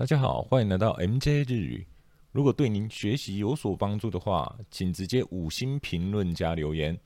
[0.00, 1.85] 大家好，欢迎来到 MJ 日语。
[2.31, 6.97] 如果对您学习有所帮助的话，请直接五星评论加留言，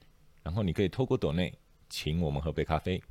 [0.43, 1.53] 然后你可以透过抖内
[1.89, 3.01] 请我们喝杯咖啡。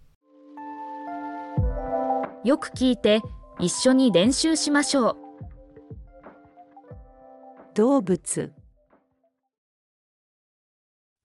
[2.45, 3.21] よく聞いて
[3.59, 5.17] 一緒に練習しましょう
[7.75, 8.53] 動物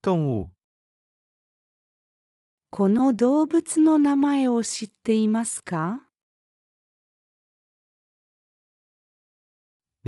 [0.02, 0.50] 动物，
[2.72, 6.04] この動物の名前を知っていますか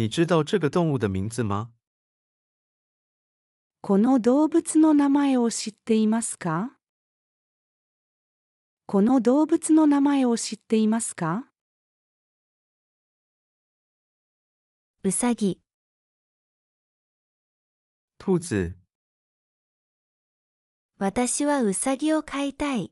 [0.01, 1.73] 你知道这个动物的名字吗？
[3.81, 6.75] この動物の名前を知っていますか？
[8.87, 11.45] この動物の名前を知っていますか？
[15.03, 15.61] うさぎ。
[18.17, 18.73] 兔子，
[20.97, 22.91] 私はうさぎを飼いたい。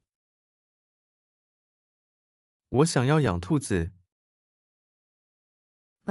[2.70, 3.99] 我想要养兔子。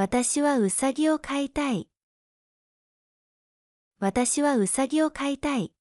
[0.01, 1.89] 私はうさぎを飼いたい
[3.99, 5.73] 私はうさぎを飼いたい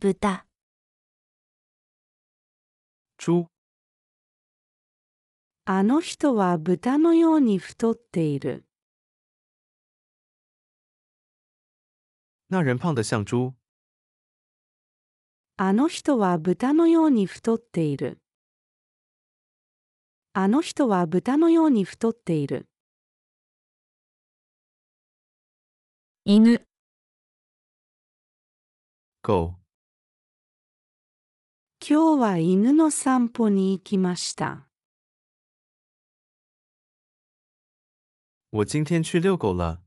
[0.00, 0.44] 豚
[3.16, 3.46] 猪，
[5.66, 8.64] あの人は豚のように太っている。
[12.50, 13.54] 那人胖得像猪。
[15.58, 18.20] あの人は豚のように太っている。
[20.40, 22.68] あの人は豚のように太っている。
[26.24, 26.64] 犬
[29.24, 29.56] 狗，
[31.80, 34.68] 今日は犬の散歩に行きました。
[38.52, 39.82] 我今天去遛狗了。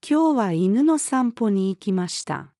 [0.00, 2.54] 今日は犬の散歩に行きました。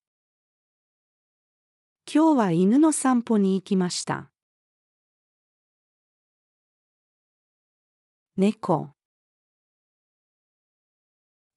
[2.12, 4.32] 今日は犬の散歩に行きました。
[8.38, 8.92] 猫。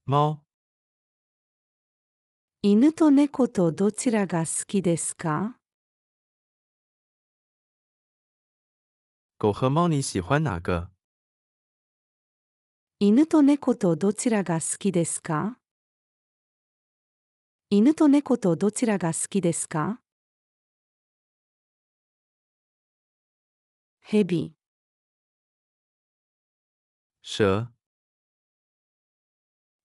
[0.07, 0.45] 猫，
[2.61, 5.57] 犬と猫とどちらが好きですか？
[9.37, 10.89] 狗和猫你喜欢哪个？
[12.99, 15.59] 犬と猫とどちらが好きですか？
[17.69, 19.99] 犬と猫とどちらが好きですか？
[24.01, 24.55] 蛇
[27.31, 27.67] 蛇，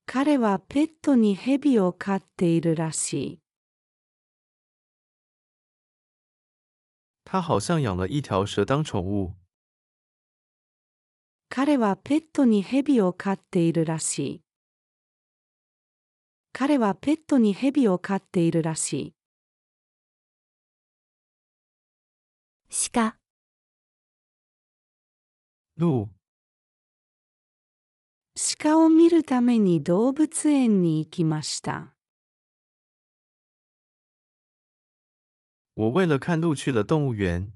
[0.07, 3.41] 彼はペットに蛇を飼っているらしい。
[7.27, 9.35] 它好像养了一条蛇当宠物。
[11.51, 14.43] 彼はペットに蛇を飼っているらしい。
[16.55, 19.15] 彼はペットに蛇を飼っているらしい。
[22.95, 23.19] 鹿
[25.79, 26.09] 鹿，
[28.67, 31.93] 鹿を見るために動物園に行きました。
[35.77, 37.53] 我为了看鹿去了动物园。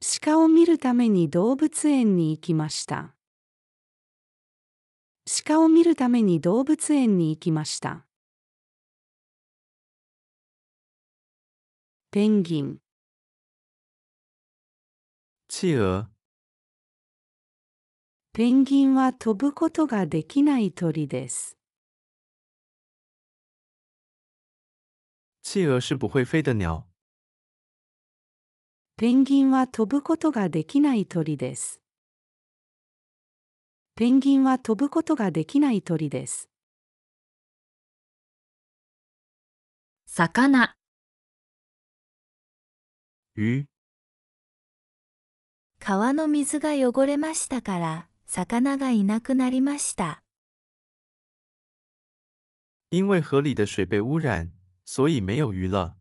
[0.00, 3.14] 鹿を見るために動物園に行きました。
[5.44, 8.06] 鹿を見るために動物園に行きました。
[12.10, 12.78] ペンギン
[15.48, 16.15] 企鹅，
[18.36, 21.56] ペンギンは飛ぶことができない鳥です。
[25.42, 26.84] 企鹅是不会飞的鸟。
[28.98, 31.80] ペンギンは飛ぶことができない鳥です。
[33.94, 36.50] ペンギンは飛ぶことができない鳥です。
[40.04, 40.76] 魚
[43.34, 43.64] 鱼，
[45.78, 50.22] 川の水が汚れましたから魚がいなくなりました。
[52.90, 54.50] 因为河里的水被污染，
[54.84, 55.96] 所以没有鱼了。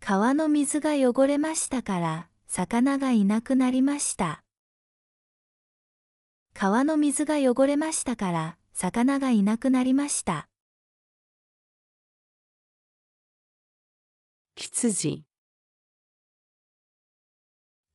[0.00, 4.44] 川の水が汚れましたから魚がいなくなりました。
[6.54, 10.48] 川の水が汚れましたから魚がいなくなりました。
[14.56, 15.24] 羊。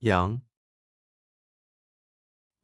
[0.02, 0.42] 羊，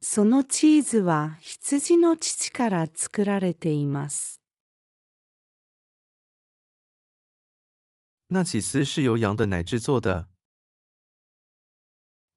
[0.02, 4.40] そのチーズは羊の乳から作られています。
[8.28, 10.26] 那起司是由羊的奶制作的。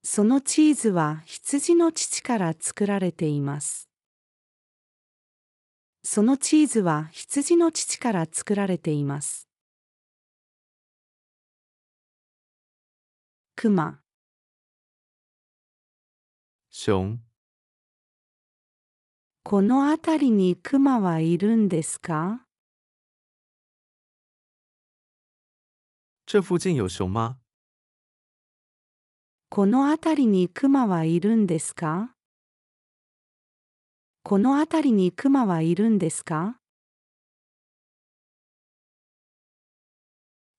[0.04, 3.88] そのチーズは羊の乳から作られています。
[6.04, 9.48] そのチーズは羊の乳から作られています。
[13.56, 14.02] 熊。
[16.70, 17.33] 熊。
[19.54, 22.48] この辺りに熊はいるんですか？
[26.26, 27.36] 这附近有熊吗？
[29.52, 32.16] この辺りに熊はいるんですか？
[34.24, 36.58] この辺りに熊はいるんですか？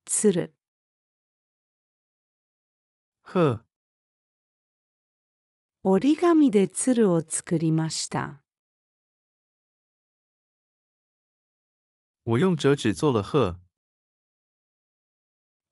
[0.04, 0.54] 鶴
[3.24, 3.58] 鹤。
[5.82, 8.43] 折り紙で鶴を作りました。
[12.26, 13.60] 我用折纸做了鹤。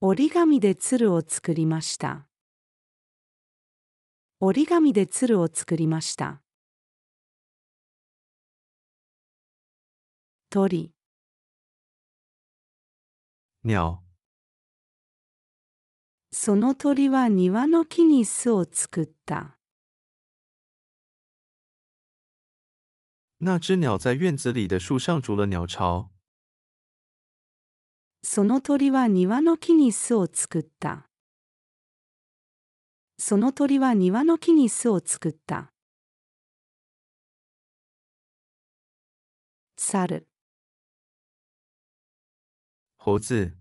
[0.01, 2.29] 折り紙で鶴を作りました。
[4.39, 6.43] 折り紙で鶴を作りました。
[10.51, 10.93] 鳥、
[13.65, 14.03] 鸟。
[16.33, 19.57] その鳥は庭の木に巣を作った。
[23.39, 26.12] 那只鸟在院子里的树上筑了鸟巢。
[28.25, 31.09] その鳥は庭の木に巣を作った。
[33.19, 35.73] その鳥は庭の木に巣を作った。
[39.77, 40.29] 猿、
[42.99, 43.53] 猴子。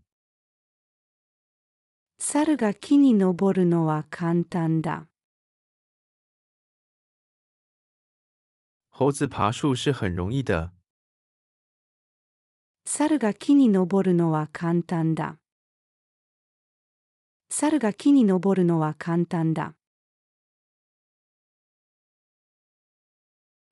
[2.19, 5.07] 猿が木に登るのは簡単だ。
[8.91, 10.80] 猴子爬树是很容易的。
[12.85, 15.37] 猿が木に登るのは簡単だ。
[17.49, 19.75] 猿が木に登るのは簡単だ。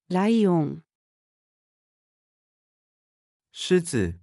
[0.10, 0.84] ライオン、
[3.52, 4.16] 狮子。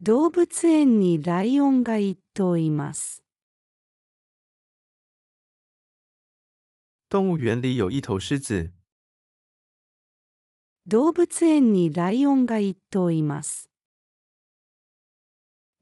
[0.00, 3.22] 動物園にライオンが一頭います。
[7.08, 8.79] 动物园里有一头狮子。
[10.92, 13.70] 動物園にライオンが一頭います。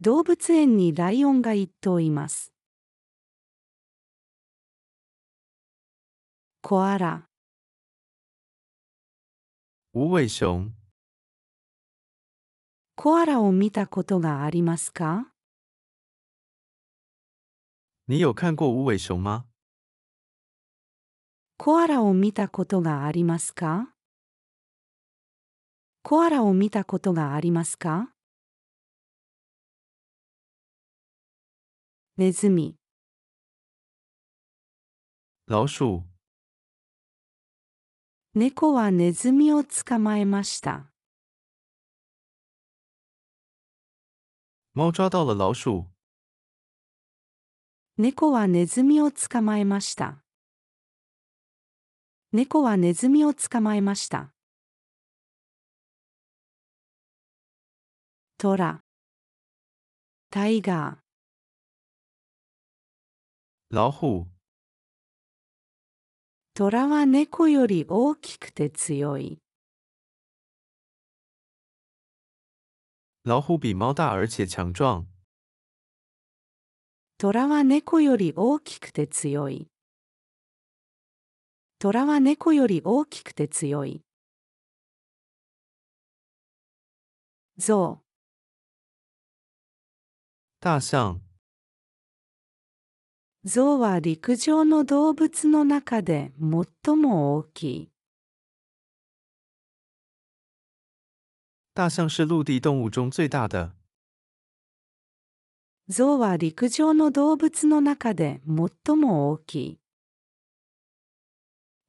[0.03, 2.53] 動物園にライオンが一頭います。
[6.61, 7.27] コアラ、
[9.95, 10.73] 无尾熊。
[12.95, 15.33] コアラを見たことがありますか？
[18.07, 19.45] 你有看过无尾熊吗？
[21.57, 23.95] コアラを見たことがありますか？
[26.03, 28.13] コアラを見たことがありますか？
[32.17, 32.77] ネズミ、
[35.47, 36.05] 老鼠。
[38.35, 40.91] 猫はネズミを捕まえました。
[47.99, 50.23] 猫はネズミを捕まえました。
[52.33, 54.33] 猫はネズミを捕まえました。
[58.41, 58.79] トラ、
[60.31, 64.29] タイガー、老虎。
[66.55, 69.41] トラは猫より大きくて強い。
[73.25, 75.09] 老虎比猫大而且强壮。
[77.19, 79.67] トラは猫より大きくて強い。
[81.81, 84.05] トラは猫より大きくて強い。
[87.57, 88.01] ゾ
[90.61, 91.21] 大象。
[93.45, 93.49] ウ。
[93.49, 97.91] ゾウは陸上の動物の中で最も大きい。
[101.75, 103.71] 大象是陆地动物中最大的。
[105.87, 109.79] ゾウは陸上の動物の中で最も大きい。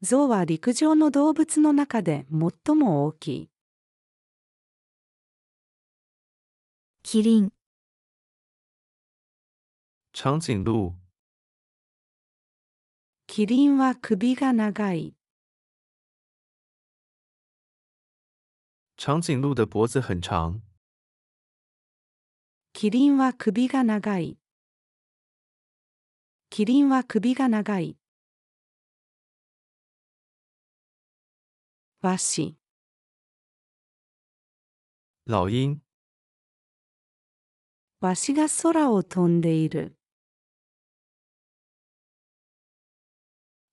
[0.04, 3.50] ゾウは陸上の動物の中で最も大きい。
[7.02, 7.52] キリン、
[10.12, 10.96] 长颈鹿。
[13.28, 15.14] キリンは首が長い。
[18.98, 20.62] 长颈鹿的脖子很长。
[22.74, 24.38] キリンは首が長い。
[26.50, 27.96] キリンは首が長い。
[32.02, 32.58] ワシ、
[35.28, 35.80] 老鹰。
[38.02, 39.99] ワシが空を飛んでいる。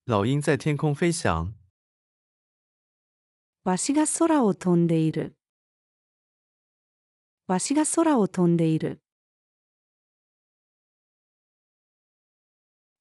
[0.09, 1.53] 老鹰在天空飞翔。
[3.65, 5.37] ワシが空を飛んでいる。
[7.49, 9.03] ワシが空を飛んでいる。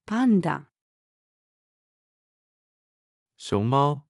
[0.08, 0.72] パンダ。
[3.38, 4.02] 熊猫。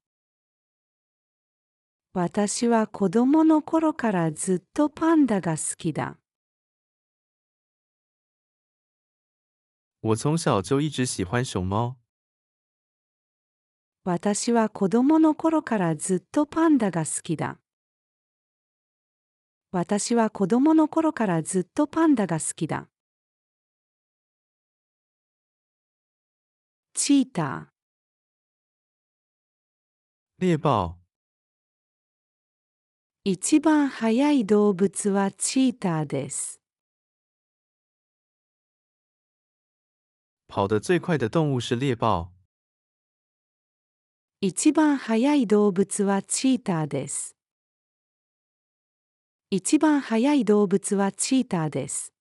[2.13, 6.17] 私は子供の頃からずっとパンダが好きだ。
[9.99, 12.04] 我从小就一直喜欢熊猫。
[14.07, 17.57] 私は子供の頃からずっとパンダが好きだ。
[19.71, 22.87] 私は子供の頃からずっとパンダが好きだ。
[26.93, 27.73] チータ
[30.37, 30.97] 猎豹。
[33.25, 33.31] ー。
[33.31, 36.61] 一番速い動物はチーターです。
[40.47, 42.34] 跑得最快的动物是猎豹。
[44.41, 47.37] 一番速い動物はチーターです。
[49.49, 52.13] 一番速い動物はチーターです。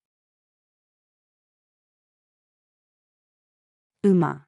[4.05, 4.47] 馬、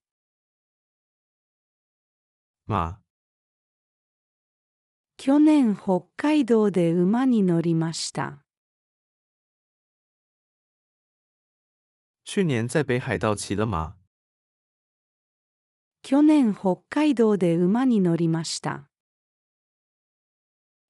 [2.66, 3.00] 马。
[5.16, 8.44] 去年北海道で馬に乗りました。
[12.24, 14.05] 去年在北海道骑了马。
[16.08, 18.88] 去年北海道で馬に乗りました。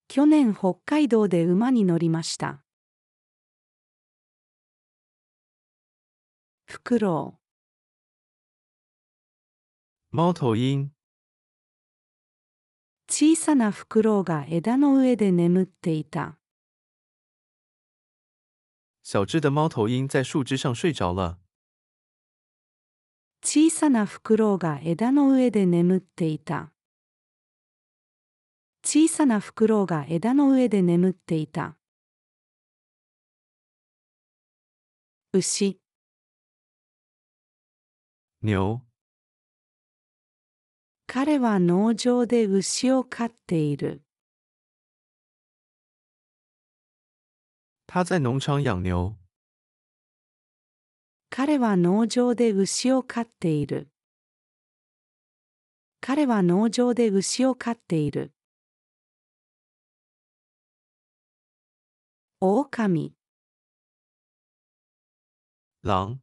[0.08, 2.62] 去年北海道で馬に乗りました。
[6.66, 7.38] フクロ
[10.12, 10.82] 猫头鹰。
[10.82, 10.90] ウ、
[13.08, 16.37] 小さなフクロウが枝の上で眠っていた。
[19.02, 21.46] 小只的猫头鹰在树枝上睡着了。
[23.49, 26.73] 小さなフクロウが枝の上で眠っていた。
[28.85, 31.76] 小さなフクロウが枝の上で眠っていた。
[35.33, 35.79] 牛、
[38.43, 38.81] 牛。
[41.07, 44.03] 彼は農場で牛を飼っている。
[47.87, 49.25] 他在农场养牛。
[51.38, 53.90] 彼は農場で牛を飼っている。
[56.00, 58.33] 彼は農場で牛を飼っている。
[62.40, 63.12] 狼、
[65.85, 66.21] 狼。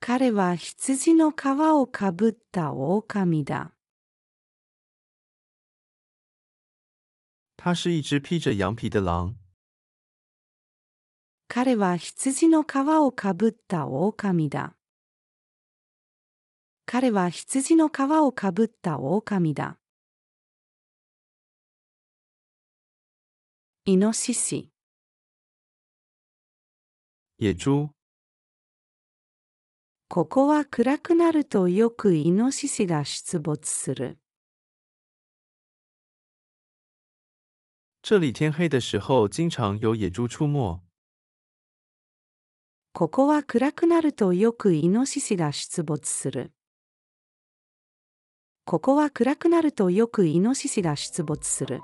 [0.00, 3.76] 彼は羊の皮をかぶった狼だ。
[7.56, 9.47] 它是一只披着羊皮的狼。
[11.50, 14.76] 彼は羊の皮をかぶった狼だ。
[16.84, 19.78] 彼は羊の皮をかぶった狼だ。
[23.86, 24.70] イノシシ、
[27.40, 27.94] 野猪。
[30.08, 34.18] ここは暗くなるとよくイノシシが出没する。
[38.02, 40.87] 这里天黑的时候经常有野猪出没。
[42.98, 46.50] ここは暗くなるとよくイノシシが出没する。
[48.64, 51.80] ここは暗くなるとよくイノシシが出没する。